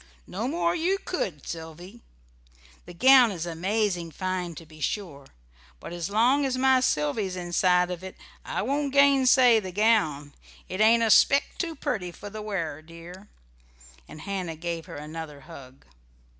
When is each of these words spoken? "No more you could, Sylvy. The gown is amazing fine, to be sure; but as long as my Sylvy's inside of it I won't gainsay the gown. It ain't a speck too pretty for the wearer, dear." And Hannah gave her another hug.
"No 0.25 0.47
more 0.47 0.73
you 0.73 0.97
could, 0.97 1.47
Sylvy. 1.47 2.01
The 2.87 2.93
gown 2.95 3.29
is 3.29 3.45
amazing 3.45 4.09
fine, 4.09 4.55
to 4.55 4.65
be 4.65 4.79
sure; 4.81 5.27
but 5.79 5.93
as 5.93 6.09
long 6.09 6.43
as 6.43 6.57
my 6.57 6.79
Sylvy's 6.79 7.35
inside 7.35 7.91
of 7.91 8.03
it 8.03 8.15
I 8.43 8.63
won't 8.63 8.93
gainsay 8.93 9.59
the 9.59 9.71
gown. 9.71 10.33
It 10.67 10.81
ain't 10.81 11.03
a 11.03 11.11
speck 11.11 11.43
too 11.59 11.75
pretty 11.75 12.11
for 12.11 12.31
the 12.31 12.41
wearer, 12.41 12.81
dear." 12.81 13.27
And 14.07 14.21
Hannah 14.21 14.55
gave 14.55 14.87
her 14.87 14.95
another 14.97 15.41
hug. 15.41 15.85